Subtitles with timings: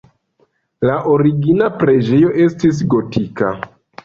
[0.89, 3.53] La origina preĝejo estis gotika.